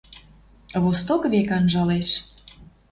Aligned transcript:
Восток 0.83 1.21
век 1.31 1.49
анжалеш 1.57 2.09